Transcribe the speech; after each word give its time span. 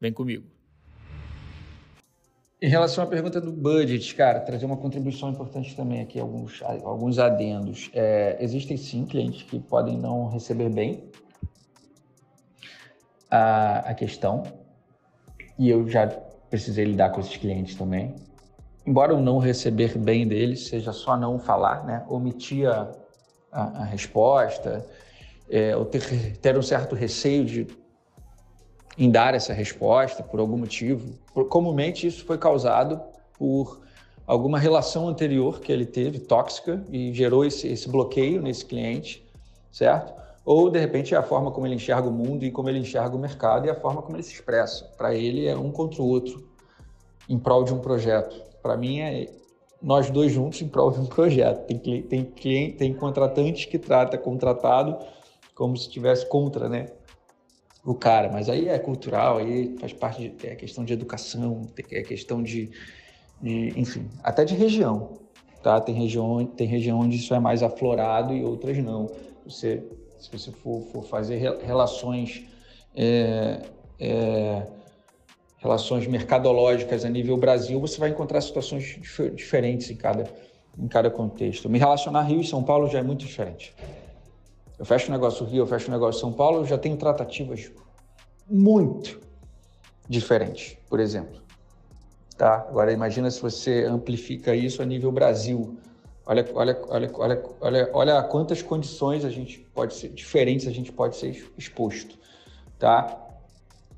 Vem 0.00 0.12
comigo. 0.12 0.44
Em 2.60 2.68
relação 2.68 3.04
à 3.04 3.06
pergunta 3.06 3.40
do 3.40 3.52
budget, 3.52 4.14
cara, 4.16 4.40
trazer 4.40 4.66
uma 4.66 4.76
contribuição 4.76 5.30
importante 5.30 5.76
também 5.76 6.00
aqui, 6.00 6.18
alguns, 6.18 6.60
alguns 6.62 7.18
adendos. 7.18 7.88
É, 7.94 8.36
existem 8.40 8.76
sim 8.76 9.04
clientes 9.04 9.44
que 9.44 9.60
podem 9.60 9.96
não 9.96 10.28
receber 10.28 10.68
bem 10.68 11.04
a, 13.30 13.90
a 13.90 13.94
questão, 13.94 14.42
e 15.56 15.68
eu 15.68 15.88
já 15.88 16.08
precisei 16.50 16.84
lidar 16.84 17.10
com 17.10 17.20
esses 17.20 17.36
clientes 17.36 17.76
também. 17.76 18.14
Embora 18.84 19.14
o 19.14 19.20
não 19.20 19.38
receber 19.38 19.96
bem 19.96 20.26
deles 20.26 20.66
seja 20.66 20.92
só 20.92 21.16
não 21.16 21.38
falar, 21.38 21.84
né? 21.84 22.04
omitir 22.08 22.68
a, 22.68 22.90
a, 23.52 23.62
a 23.82 23.84
resposta, 23.84 24.84
é, 25.48 25.76
ou 25.76 25.84
ter, 25.84 26.36
ter 26.38 26.58
um 26.58 26.62
certo 26.62 26.94
receio 26.94 27.44
de 27.44 27.66
em 28.98 29.10
dar 29.10 29.34
essa 29.34 29.52
resposta 29.52 30.22
por 30.22 30.40
algum 30.40 30.58
motivo. 30.58 31.14
Comumente 31.48 32.06
isso 32.06 32.24
foi 32.24 32.36
causado 32.36 33.00
por 33.38 33.80
alguma 34.26 34.58
relação 34.58 35.08
anterior 35.08 35.60
que 35.60 35.70
ele 35.70 35.86
teve, 35.86 36.18
tóxica, 36.18 36.84
e 36.90 37.12
gerou 37.14 37.44
esse, 37.44 37.68
esse 37.68 37.88
bloqueio 37.88 38.42
nesse 38.42 38.66
cliente, 38.66 39.24
certo? 39.70 40.12
Ou, 40.44 40.68
de 40.70 40.78
repente, 40.78 41.14
é 41.14 41.16
a 41.16 41.22
forma 41.22 41.50
como 41.50 41.66
ele 41.66 41.76
enxerga 41.76 42.08
o 42.08 42.12
mundo 42.12 42.44
e 42.44 42.50
como 42.50 42.68
ele 42.68 42.78
enxerga 42.78 43.14
o 43.14 43.18
mercado 43.18 43.66
e 43.66 43.70
a 43.70 43.74
forma 43.74 44.02
como 44.02 44.16
ele 44.16 44.22
se 44.22 44.34
expressa. 44.34 44.84
Para 44.96 45.14
ele 45.14 45.46
é 45.46 45.56
um 45.56 45.70
contra 45.70 46.02
o 46.02 46.06
outro, 46.06 46.48
em 47.28 47.38
prol 47.38 47.64
de 47.64 47.72
um 47.72 47.78
projeto. 47.78 48.42
Para 48.62 48.76
mim 48.76 49.00
é 49.00 49.30
nós 49.80 50.10
dois 50.10 50.32
juntos 50.32 50.60
em 50.60 50.68
prol 50.68 50.90
de 50.90 51.00
um 51.00 51.06
projeto. 51.06 51.66
Tem, 51.66 52.02
tem, 52.02 52.24
cliente, 52.24 52.76
tem 52.78 52.94
contratantes 52.94 53.66
que 53.66 53.78
trata 53.78 54.18
contratado 54.18 54.96
como 55.54 55.76
se 55.76 55.84
estivesse 55.84 56.26
contra, 56.26 56.68
né? 56.68 56.86
O 57.90 57.94
cara, 57.94 58.30
mas 58.30 58.50
aí 58.50 58.68
é 58.68 58.78
cultural, 58.78 59.38
aí 59.38 59.74
faz 59.80 59.94
parte 59.94 60.28
de 60.28 60.46
é 60.46 60.54
questão 60.54 60.84
de 60.84 60.92
educação, 60.92 61.62
é 61.90 62.02
questão 62.02 62.42
de, 62.42 62.70
de, 63.40 63.72
enfim, 63.80 64.06
até 64.22 64.44
de 64.44 64.54
região, 64.54 65.18
tá? 65.62 65.80
Tem 65.80 65.94
região, 65.94 66.44
tem 66.44 66.66
região 66.66 67.00
onde 67.00 67.16
isso 67.16 67.34
é 67.34 67.40
mais 67.40 67.62
aflorado 67.62 68.34
e 68.34 68.44
outras 68.44 68.76
não. 68.76 69.10
Você, 69.46 69.82
se 70.18 70.30
você 70.30 70.52
for, 70.52 70.82
for 70.92 71.02
fazer 71.02 71.38
relações 71.64 72.44
é, 72.94 73.62
é, 73.98 74.66
relações 75.56 76.06
mercadológicas 76.06 77.06
a 77.06 77.08
nível 77.08 77.38
Brasil, 77.38 77.80
você 77.80 77.98
vai 77.98 78.10
encontrar 78.10 78.42
situações 78.42 78.98
dif 79.00 79.30
diferentes 79.30 79.90
em 79.90 79.96
cada, 79.96 80.24
em 80.78 80.88
cada 80.88 81.10
contexto. 81.10 81.70
Me 81.70 81.78
relacionar 81.78 82.20
Rio 82.24 82.42
e 82.42 82.46
São 82.46 82.62
Paulo 82.62 82.86
já 82.86 82.98
é 82.98 83.02
muito 83.02 83.24
diferente. 83.24 83.74
Eu 84.78 84.84
fecho 84.84 85.08
o 85.08 85.10
negócio 85.10 85.44
Rio, 85.44 85.62
eu 85.62 85.66
fecho 85.66 85.88
o 85.88 85.90
negócio 85.90 86.20
São 86.20 86.32
Paulo, 86.32 86.64
já 86.64 86.78
tenho 86.78 86.96
tratativas 86.96 87.72
muito 88.48 89.20
diferentes, 90.08 90.76
por 90.88 91.00
exemplo. 91.00 91.42
Tá? 92.36 92.66
Agora 92.68 92.92
imagina 92.92 93.30
se 93.30 93.42
você 93.42 93.84
amplifica 93.84 94.54
isso 94.54 94.80
a 94.80 94.86
nível 94.86 95.10
Brasil. 95.10 95.76
Olha, 96.24 96.48
olha, 96.54 96.80
olha, 96.88 97.10
olha, 97.14 97.44
olha, 97.60 97.90
olha 97.92 98.22
quantas 98.22 98.62
condições 98.62 99.24
a 99.24 99.30
gente 99.30 99.58
pode 99.74 99.94
ser 99.94 100.10
diferentes, 100.10 100.68
a 100.68 100.70
gente 100.70 100.92
pode 100.92 101.16
ser 101.16 101.50
exposto, 101.56 102.16
tá? 102.78 103.26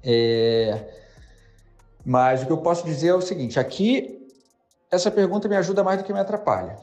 É... 0.03 0.99
Mas 2.05 2.43
o 2.43 2.47
que 2.47 2.53
eu 2.53 2.59
posso 2.59 2.85
dizer 2.85 3.09
é 3.09 3.15
o 3.15 3.21
seguinte: 3.21 3.61
aqui 3.61 4.27
essa 4.91 5.11
pergunta 5.11 5.49
me 5.49 5.57
ajuda 5.57 5.85
mais 5.85 5.99
do 5.99 6.05
que 6.05 6.13
me 6.13 6.19
atrapalha. 6.19 6.77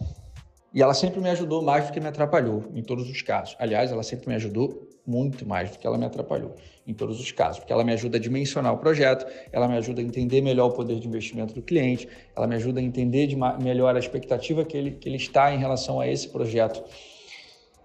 E 0.77 0.81
ela 0.83 0.93
sempre 0.93 1.19
me 1.19 1.27
ajudou 1.31 1.63
mais 1.63 1.88
do 1.88 1.91
que 1.91 1.99
me 1.99 2.05
atrapalhou, 2.05 2.65
em 2.71 2.83
todos 2.83 3.09
os 3.09 3.23
casos. 3.23 3.55
Aliás, 3.57 3.91
ela 3.91 4.03
sempre 4.03 4.29
me 4.29 4.35
ajudou 4.35 4.88
muito 5.07 5.43
mais 5.43 5.71
do 5.71 5.79
que 5.79 5.88
ela 5.88 5.97
me 5.97 6.05
atrapalhou, 6.05 6.53
em 6.85 6.93
todos 6.93 7.19
os 7.19 7.31
casos, 7.31 7.57
porque 7.57 7.73
ela 7.73 7.83
me 7.83 7.93
ajuda 7.93 8.17
a 8.17 8.19
dimensionar 8.19 8.75
o 8.75 8.77
projeto, 8.77 9.25
ela 9.51 9.67
me 9.67 9.75
ajuda 9.75 10.01
a 10.01 10.03
entender 10.03 10.39
melhor 10.39 10.67
o 10.67 10.73
poder 10.73 10.99
de 10.99 11.07
investimento 11.07 11.51
do 11.51 11.63
cliente, 11.63 12.07
ela 12.35 12.45
me 12.45 12.53
ajuda 12.53 12.79
a 12.79 12.83
entender 12.83 13.25
de 13.25 13.35
melhor 13.35 13.95
a 13.95 13.97
expectativa 13.97 14.63
que 14.63 14.77
ele, 14.77 14.91
que 14.91 15.09
ele 15.09 15.16
está 15.16 15.51
em 15.51 15.57
relação 15.57 15.99
a 15.99 16.07
esse 16.07 16.29
projeto 16.29 16.83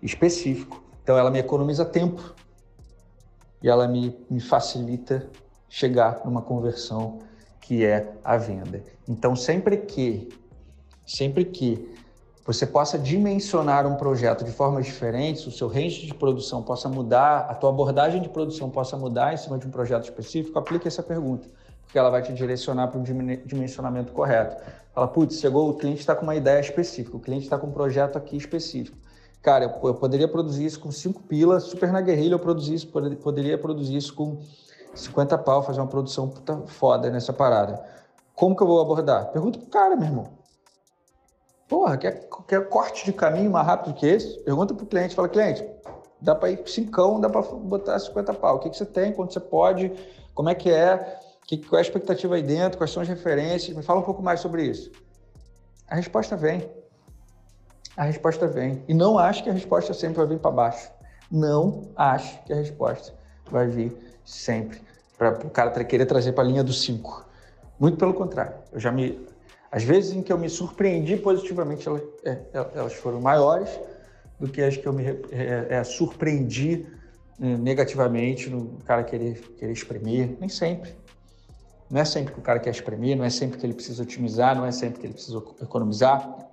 específico. 0.02 0.84
Então, 1.02 1.16
ela 1.16 1.30
me 1.30 1.38
economiza 1.38 1.86
tempo 1.86 2.34
e 3.62 3.70
ela 3.70 3.88
me, 3.88 4.14
me 4.28 4.38
facilita 4.38 5.30
chegar 5.66 6.20
numa 6.26 6.42
conversão 6.42 7.20
que 7.58 7.86
é 7.86 8.12
a 8.22 8.36
venda. 8.36 8.84
Então, 9.08 9.34
sempre 9.34 9.78
que, 9.78 10.28
sempre 11.06 11.46
que 11.46 12.01
você 12.44 12.66
possa 12.66 12.98
dimensionar 12.98 13.86
um 13.86 13.94
projeto 13.94 14.44
de 14.44 14.50
formas 14.50 14.84
diferentes, 14.84 15.46
o 15.46 15.50
seu 15.50 15.68
range 15.68 16.06
de 16.06 16.12
produção 16.12 16.60
possa 16.62 16.88
mudar, 16.88 17.46
a 17.48 17.54
tua 17.54 17.70
abordagem 17.70 18.20
de 18.20 18.28
produção 18.28 18.68
possa 18.68 18.96
mudar 18.96 19.32
em 19.32 19.36
cima 19.36 19.56
de 19.58 19.66
um 19.66 19.70
projeto 19.70 20.04
específico, 20.04 20.58
aplique 20.58 20.88
essa 20.88 21.02
pergunta, 21.04 21.48
porque 21.84 21.96
ela 21.96 22.10
vai 22.10 22.20
te 22.20 22.32
direcionar 22.32 22.88
para 22.88 22.98
o 22.98 23.02
dimensionamento 23.46 24.12
correto. 24.12 24.60
Fala, 24.92 25.06
putz, 25.06 25.38
chegou, 25.38 25.70
o 25.70 25.74
cliente 25.74 26.00
está 26.00 26.16
com 26.16 26.24
uma 26.24 26.34
ideia 26.34 26.60
específica, 26.60 27.16
o 27.16 27.20
cliente 27.20 27.44
está 27.44 27.56
com 27.56 27.68
um 27.68 27.72
projeto 27.72 28.18
aqui 28.18 28.36
específico. 28.36 28.96
Cara, 29.40 29.64
eu, 29.64 29.88
eu, 29.88 29.94
poderia 29.94 30.26
produzir 30.26 30.64
isso 30.64 30.80
com 30.80 30.90
cinco 30.90 31.22
pilas, 31.22 31.64
super 31.64 31.92
na 31.92 32.00
guerrilha 32.00 32.34
eu 32.34 32.38
produzi 32.40 32.74
isso, 32.74 32.88
poderia 32.88 33.56
produzir 33.56 33.96
isso 33.96 34.14
com 34.14 34.38
50 34.94 35.38
pau, 35.38 35.62
fazer 35.62 35.80
uma 35.80 35.86
produção 35.86 36.28
puta 36.28 36.58
foda 36.66 37.08
nessa 37.08 37.32
parada. 37.32 37.82
Como 38.34 38.56
que 38.56 38.62
eu 38.62 38.66
vou 38.66 38.80
abordar? 38.80 39.30
Pergunta 39.30 39.58
pro 39.58 39.68
cara, 39.68 39.96
meu 39.96 40.06
irmão. 40.06 40.41
Porra, 41.68 41.96
quer, 41.96 42.28
quer 42.46 42.68
corte 42.68 43.04
de 43.04 43.12
caminho 43.12 43.50
mais 43.50 43.66
rápido 43.66 43.94
que 43.94 44.06
esse? 44.06 44.38
Pergunta 44.40 44.74
para 44.74 44.84
o 44.84 44.86
cliente, 44.86 45.14
fala, 45.14 45.28
cliente, 45.28 45.64
dá 46.20 46.34
para 46.34 46.50
ir 46.50 46.62
cincão, 46.68 47.20
dá 47.20 47.28
para 47.28 47.42
botar 47.42 47.98
50 47.98 48.34
pau. 48.34 48.56
O 48.56 48.58
que, 48.58 48.70
que 48.70 48.76
você 48.76 48.86
tem, 48.86 49.12
quanto 49.12 49.32
você 49.32 49.40
pode, 49.40 49.92
como 50.34 50.48
é 50.48 50.54
que 50.54 50.70
é, 50.70 51.18
que, 51.46 51.58
qual 51.58 51.78
é 51.78 51.80
a 51.80 51.82
expectativa 51.82 52.34
aí 52.34 52.42
dentro, 52.42 52.78
quais 52.78 52.90
são 52.90 53.02
as 53.02 53.08
referências, 53.08 53.76
me 53.76 53.82
fala 53.82 54.00
um 54.00 54.04
pouco 54.04 54.22
mais 54.22 54.40
sobre 54.40 54.64
isso. 54.64 54.90
A 55.88 55.96
resposta 55.96 56.36
vem. 56.36 56.70
A 57.96 58.04
resposta 58.04 58.46
vem. 58.46 58.82
E 58.88 58.94
não 58.94 59.18
acho 59.18 59.42
que 59.42 59.50
a 59.50 59.52
resposta 59.52 59.92
sempre 59.92 60.18
vai 60.18 60.26
vir 60.26 60.38
para 60.38 60.50
baixo. 60.50 60.90
Não 61.30 61.88
acho 61.96 62.42
que 62.44 62.52
a 62.52 62.56
resposta 62.56 63.12
vai 63.50 63.66
vir 63.66 63.96
sempre 64.24 64.80
para 65.18 65.46
o 65.46 65.50
cara 65.50 65.84
querer 65.84 66.06
trazer 66.06 66.32
para 66.32 66.44
a 66.44 66.46
linha 66.46 66.64
do 66.64 66.72
5. 66.72 67.26
Muito 67.78 67.96
pelo 67.98 68.14
contrário. 68.14 68.54
Eu 68.72 68.80
já 68.80 68.90
me 68.90 69.26
as 69.72 69.82
vezes 69.82 70.12
em 70.12 70.22
que 70.22 70.30
eu 70.30 70.36
me 70.36 70.50
surpreendi 70.50 71.16
positivamente, 71.16 71.88
elas, 71.88 72.02
é, 72.26 72.38
elas 72.74 72.92
foram 72.92 73.22
maiores 73.22 73.70
do 74.38 74.46
que 74.46 74.60
as 74.60 74.76
que 74.76 74.86
eu 74.86 74.92
me 74.92 75.02
é, 75.06 75.66
é, 75.70 75.82
surpreendi 75.82 76.86
né, 77.38 77.56
negativamente 77.56 78.50
no 78.50 78.76
cara 78.84 79.02
querer, 79.02 79.40
querer 79.56 79.72
espremer. 79.72 80.36
Nem 80.38 80.50
sempre. 80.50 80.94
Não 81.90 82.02
é 82.02 82.04
sempre 82.04 82.34
que 82.34 82.38
o 82.38 82.42
cara 82.42 82.58
quer 82.58 82.68
espremer, 82.68 83.16
não 83.16 83.24
é 83.24 83.30
sempre 83.30 83.58
que 83.58 83.64
ele 83.64 83.72
precisa 83.72 84.02
otimizar, 84.02 84.54
não 84.54 84.66
é 84.66 84.72
sempre 84.72 85.00
que 85.00 85.06
ele 85.06 85.14
precisa 85.14 85.42
economizar. 85.62 86.50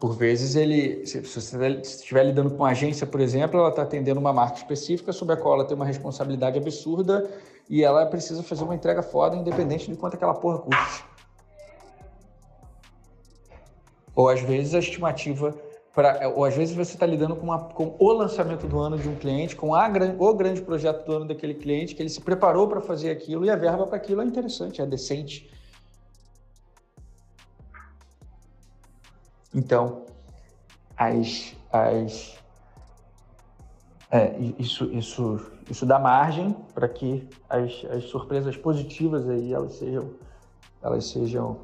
Por 0.00 0.14
vezes, 0.16 0.56
ele, 0.56 1.06
se 1.06 1.20
você 1.20 1.56
estiver 1.80 2.24
lidando 2.24 2.50
com 2.50 2.56
uma 2.56 2.70
agência, 2.70 3.06
por 3.06 3.20
exemplo, 3.20 3.60
ela 3.60 3.68
está 3.68 3.82
atendendo 3.82 4.18
uma 4.18 4.32
marca 4.32 4.56
específica 4.56 5.12
sobre 5.12 5.34
a 5.34 5.36
qual 5.36 5.54
ela 5.54 5.64
tem 5.64 5.76
uma 5.76 5.86
responsabilidade 5.86 6.58
absurda 6.58 7.30
e 7.68 7.84
ela 7.84 8.04
precisa 8.06 8.42
fazer 8.42 8.64
uma 8.64 8.74
entrega 8.74 9.02
foda, 9.02 9.36
independente 9.36 9.88
de 9.88 9.96
quanto 9.96 10.14
aquela 10.14 10.34
porra 10.34 10.58
custa. 10.58 11.15
Ou 14.16 14.30
às 14.30 14.40
vezes 14.40 14.74
a 14.74 14.78
estimativa 14.78 15.54
para, 15.94 16.28
ou 16.30 16.44
às 16.44 16.54
vezes 16.54 16.74
você 16.74 16.94
está 16.94 17.06
lidando 17.06 17.36
com, 17.36 17.44
uma, 17.44 17.58
com, 17.58 17.94
o 17.98 18.12
lançamento 18.12 18.66
do 18.66 18.78
ano 18.78 18.98
de 18.98 19.08
um 19.08 19.14
cliente, 19.14 19.54
com 19.54 19.74
a, 19.74 19.88
o 20.18 20.34
grande 20.34 20.60
projeto 20.60 21.06
do 21.06 21.12
ano 21.12 21.24
daquele 21.26 21.54
cliente, 21.54 21.94
que 21.94 22.02
ele 22.02 22.08
se 22.08 22.20
preparou 22.20 22.68
para 22.68 22.80
fazer 22.80 23.10
aquilo 23.10 23.44
e 23.44 23.50
a 23.50 23.56
verba 23.56 23.86
para 23.86 23.96
aquilo 23.96 24.20
é 24.20 24.24
interessante, 24.24 24.82
é 24.82 24.86
decente. 24.86 25.50
Então, 29.54 30.04
as, 30.96 31.54
as, 31.72 32.38
é, 34.10 34.38
isso, 34.58 34.84
isso, 34.92 35.40
isso 35.70 35.86
dá 35.86 35.98
margem 35.98 36.54
para 36.74 36.88
que 36.88 37.26
as, 37.48 37.84
as 37.90 38.04
surpresas 38.04 38.54
positivas 38.54 39.26
aí 39.28 39.54
elas 39.54 39.74
sejam, 39.74 40.10
elas 40.82 41.06
sejam 41.06 41.60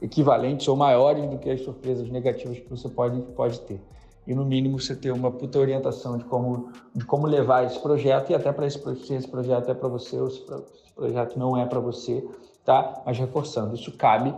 equivalentes 0.00 0.68
ou 0.68 0.76
maiores 0.76 1.28
do 1.28 1.38
que 1.38 1.50
as 1.50 1.60
surpresas 1.62 2.08
negativas 2.08 2.58
que 2.58 2.68
você 2.68 2.88
pode, 2.88 3.20
pode 3.32 3.60
ter. 3.60 3.80
e 4.26 4.34
no 4.34 4.44
mínimo 4.44 4.78
você 4.78 4.94
ter 4.94 5.12
uma 5.12 5.30
puta 5.30 5.58
orientação 5.58 6.18
de 6.18 6.24
como, 6.24 6.70
de 6.94 7.04
como 7.04 7.26
levar 7.26 7.64
esse 7.64 7.78
projeto 7.80 8.30
e 8.30 8.34
até 8.34 8.52
para 8.52 8.66
esse, 8.66 8.78
se 9.06 9.14
esse 9.14 9.28
projeto 9.28 9.70
é 9.70 9.74
para 9.74 9.88
você 9.88 10.18
ou 10.18 10.30
se 10.30 10.42
esse 10.42 10.92
projeto 10.94 11.38
não 11.38 11.56
é 11.56 11.64
para 11.64 11.80
você, 11.80 12.26
tá? 12.64 13.02
Mas 13.06 13.18
reforçando, 13.18 13.74
isso 13.74 13.92
cabe. 13.96 14.34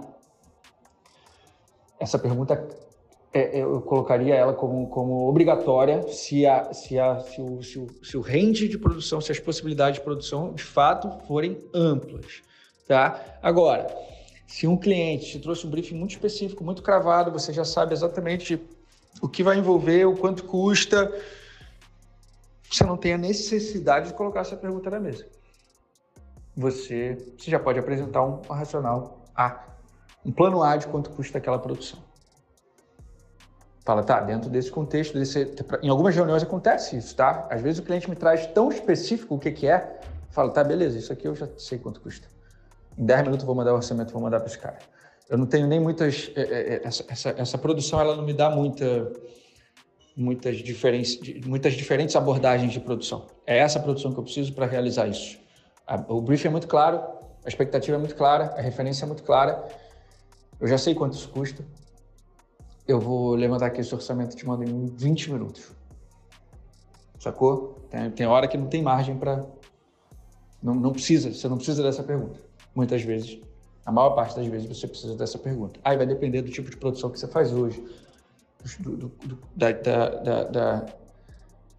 Essa 1.99 2.19
pergunta 2.19 2.55
é, 3.33 3.59
é, 3.59 3.63
eu 3.63 3.81
colocaria 3.83 4.35
ela 4.35 4.53
como, 4.53 4.89
como 4.89 5.29
obrigatória 5.29 6.03
se, 6.09 6.47
a, 6.47 6.73
se, 6.73 6.99
a, 6.99 7.21
se, 7.21 7.41
o, 7.41 7.63
se, 7.63 7.79
o, 7.79 7.87
se 8.03 8.17
o 8.17 8.21
range 8.21 8.69
de 8.69 8.79
produção, 8.79 9.21
se 9.21 9.33
as 9.33 9.39
possibilidades 9.39 9.99
de 9.99 10.05
produção 10.05 10.53
de 10.53 10.63
fato 10.63 11.11
forem 11.27 11.59
amplas, 11.75 12.43
tá? 12.87 13.39
Agora, 13.43 13.87
se 14.49 14.67
um 14.67 14.79
cliente 14.79 15.27
te 15.27 15.39
trouxe 15.39 15.67
um 15.67 15.71
briefing 15.71 15.95
muito 15.95 16.13
específico, 16.13 16.65
muito 16.65 16.83
cravado, 16.83 17.31
você 17.31 17.53
já 17.53 17.67
sabe 17.67 17.93
exatamente 17.93 18.59
o 19.21 19.29
que 19.29 19.43
vai 19.43 19.59
envolver, 19.59 20.07
o 20.07 20.17
quanto 20.17 20.45
custa, 20.45 21.13
você 22.69 22.83
não 22.83 22.97
tem 22.97 23.13
a 23.13 23.19
necessidade 23.19 24.09
de 24.09 24.15
colocar 24.15 24.41
essa 24.41 24.57
pergunta 24.57 24.89
na 24.89 24.99
mesa. 24.99 25.27
Você, 26.57 27.19
você 27.37 27.51
já 27.51 27.59
pode 27.59 27.79
apresentar 27.79 28.25
um, 28.25 28.41
racional 28.41 29.23
A, 29.37 29.65
um 30.25 30.33
plano 30.33 30.63
A 30.63 30.79
de 30.79 30.87
quanto 30.87 31.11
custa 31.11 31.37
aquela 31.37 31.59
produção. 31.59 31.99
Fala, 33.85 34.03
tá, 34.03 34.19
dentro 34.21 34.49
desse 34.49 34.71
contexto, 34.71 35.19
desse, 35.19 35.55
em 35.83 35.91
algumas 35.91 36.15
reuniões 36.15 36.43
acontece 36.43 36.97
isso, 36.97 37.15
tá? 37.15 37.47
Às 37.51 37.61
vezes 37.61 37.81
o 37.81 37.83
cliente 37.83 38.09
me 38.09 38.17
traz 38.17 38.47
tão 38.47 38.71
específico 38.71 39.35
o 39.35 39.39
que, 39.39 39.51
que 39.53 39.67
é, 39.67 40.01
fala, 40.31 40.51
tá, 40.51 40.65
beleza, 40.65 40.99
isso 40.99 41.13
aqui 41.13 41.29
eu 41.29 41.35
já 41.35 41.47
sei 41.59 41.79
quanto 41.79 42.01
custa. 42.01 42.27
Em 42.99 43.07
10 43.07 43.23
minutos 43.23 43.43
eu 43.45 43.47
vou 43.47 43.55
mandar 43.55 43.73
o 43.73 43.77
orçamento, 43.77 44.13
vou 44.13 44.23
mandar 44.23 44.41
para 44.41 44.49
esse 44.49 44.59
cara 44.59 44.79
eu 45.29 45.37
não 45.37 45.47
tenho 45.47 45.67
nem 45.67 45.79
muitas 45.79 46.31
é, 46.35 46.41
é, 46.41 46.75
é, 46.75 46.81
essa, 46.85 47.05
essa, 47.09 47.31
essa, 47.31 47.59
produção 47.59 48.01
ela 48.01 48.17
não 48.17 48.25
me 48.25 48.33
dá 48.33 48.49
muita 48.49 49.13
muitas 50.17 50.63
muitas 51.47 51.75
diferentes 51.75 52.17
abordagens 52.17 52.73
de 52.73 52.81
produção. 52.81 53.27
É 53.47 53.59
essa 53.59 53.79
produção 53.79 54.13
que 54.13 54.19
eu 54.19 54.25
preciso 54.25 54.53
para 54.53 54.67
realizar 54.67 55.07
isso. 55.07 55.39
O 56.09 56.21
briefing 56.21 56.49
é 56.49 56.51
muito 56.51 56.67
claro 56.67 57.03
a 57.45 57.49
expectativa 57.49 57.97
é 57.97 58.01
muito 58.01 58.17
clara 58.17 58.55
a 58.57 58.61
referência 58.61 59.05
é 59.05 59.07
muito 59.07 59.23
clara. 59.23 59.65
Eu 60.59 60.67
já 60.67 60.79
sei 60.79 60.95
quanto 60.95 61.13
isso 61.13 61.29
custa. 61.29 61.65
Eu 62.87 62.99
vou 62.99 63.35
levantar 63.35 63.67
aqui 63.67 63.81
esse 63.81 63.95
orçamento 63.95 64.33
e 64.33 64.37
te 64.37 64.47
mando 64.47 64.65
em 64.65 64.87
20 64.87 65.31
minutos. 65.31 65.71
Sacou? 67.21 67.79
Tem, 67.91 68.11
tem 68.11 68.27
hora 68.27 68.49
que 68.49 68.57
não 68.57 68.67
tem 68.67 68.83
margem 68.83 69.17
para 69.17 69.45
não, 70.63 70.75
não 70.75 70.93
precisa 70.93 71.33
você 71.33 71.49
não 71.49 71.57
precisa 71.57 71.83
dessa 71.83 72.03
pergunta 72.03 72.48
muitas 72.79 73.03
vezes 73.03 73.41
a 73.85 73.91
maior 73.91 74.11
parte 74.11 74.37
das 74.37 74.47
vezes 74.47 74.69
você 74.69 74.87
precisa 74.87 75.17
dessa 75.17 75.37
pergunta. 75.37 75.81
Aí 75.83 75.97
vai 75.97 76.07
depender 76.07 76.43
do 76.43 76.51
tipo 76.51 76.71
de 76.71 76.77
produção 76.77 77.11
que 77.11 77.19
você 77.19 77.27
faz 77.27 77.53
hoje, 77.53 77.83
do, 78.79 78.97
do, 78.97 79.09
do, 79.09 79.39
da, 79.57 79.73
da, 79.73 80.45
da, 80.45 80.87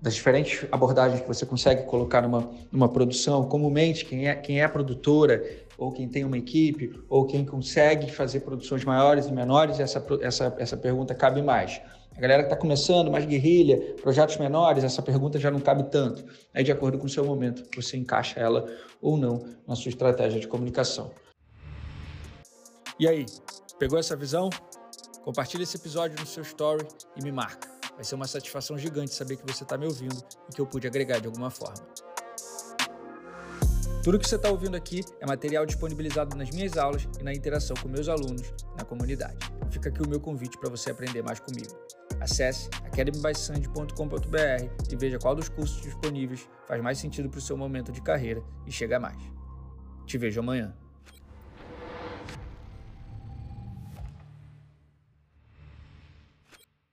das 0.02 0.16
diferentes 0.16 0.68
abordagens 0.72 1.22
que 1.22 1.28
você 1.28 1.46
consegue 1.46 1.84
colocar 1.84 2.22
numa, 2.22 2.52
numa 2.70 2.90
produção. 2.90 3.46
Comumente, 3.48 4.04
quem 4.04 4.28
é, 4.28 4.36
quem 4.36 4.62
é 4.62 4.68
produtora, 4.68 5.42
ou 5.78 5.90
quem 5.94 6.10
tem 6.10 6.26
uma 6.26 6.38
equipe, 6.38 7.00
ou 7.08 7.26
quem 7.26 7.46
consegue 7.46 8.12
fazer 8.12 8.42
produções 8.42 8.84
maiores 8.84 9.28
e 9.28 9.32
menores, 9.32 9.80
essa, 9.80 10.06
essa, 10.22 10.54
essa 10.58 10.76
pergunta 10.76 11.16
cabe 11.16 11.42
mais. 11.42 11.80
A 12.20 12.22
galera 12.22 12.44
que 12.44 12.48
está 12.48 12.58
começando, 12.58 13.10
mais 13.10 13.26
guerrilha, 13.26 13.96
projetos 14.02 14.36
menores, 14.36 14.84
essa 14.84 15.02
pergunta 15.02 15.40
já 15.40 15.50
não 15.50 15.62
cabe 15.62 15.84
tanto. 15.84 16.22
Aí, 16.54 16.66
de 16.66 16.70
acordo 16.70 17.00
com 17.00 17.06
o 17.06 17.10
seu 17.10 17.24
momento, 17.24 17.64
você 17.74 17.96
encaixa 17.96 18.38
ela 18.38 18.70
ou 19.02 19.16
não 19.16 19.46
na 19.66 19.74
sua 19.74 19.88
estratégia 19.88 20.38
de 20.38 20.46
comunicação. 20.46 21.12
E 23.00 23.08
aí, 23.08 23.26
pegou 23.80 23.98
essa 23.98 24.18
visão? 24.18 24.50
Compartilhe 25.24 25.64
esse 25.64 25.78
episódio 25.78 26.20
no 26.20 26.26
seu 26.26 26.44
story 26.44 26.86
e 27.16 27.24
me 27.24 27.32
marca. 27.32 27.70
Vai 27.96 28.04
ser 28.04 28.16
uma 28.16 28.28
satisfação 28.28 28.78
gigante 28.78 29.14
saber 29.14 29.38
que 29.38 29.50
você 29.50 29.64
está 29.64 29.78
me 29.78 29.86
ouvindo 29.86 30.22
e 30.50 30.54
que 30.54 30.60
eu 30.60 30.68
pude 30.68 30.88
agregar 30.88 31.20
de 31.20 31.28
alguma 31.28 31.50
forma. 31.50 31.88
Tudo 34.04 34.20
que 34.20 34.28
você 34.28 34.36
está 34.36 34.50
ouvindo 34.50 34.76
aqui 34.76 35.06
é 35.22 35.26
material 35.26 35.66
disponibilizado 35.66 36.36
nas 36.36 36.50
minhas 36.52 36.78
aulas 36.78 37.08
e 37.18 37.24
na 37.24 37.34
interação 37.34 37.78
com 37.82 37.88
meus 37.88 38.10
alunos 38.10 38.54
na 38.78 38.84
comunidade. 38.84 39.38
Fica 39.72 39.88
aqui 39.88 40.02
o 40.02 40.10
meu 40.10 40.20
convite 40.20 40.58
para 40.58 40.70
você 40.70 40.92
aprender 40.92 41.22
mais 41.22 41.40
comigo. 41.40 41.74
Acesse 42.20 42.70
academybysand.com.br 42.86 44.92
e 44.92 44.96
veja 44.96 45.18
qual 45.18 45.36
dos 45.36 45.50
cursos 45.50 45.82
disponíveis 45.82 46.48
faz 46.68 46.82
mais 46.82 46.98
sentido 46.98 47.30
para 47.30 47.38
o 47.38 47.42
seu 47.42 47.58
momento 47.58 47.92
de 47.92 48.02
carreira 48.02 48.44
e 48.68 48.72
chega 48.72 49.00
mais. 49.00 49.22
Te 50.06 50.18
vejo 50.18 50.40
amanhã. 50.40 50.76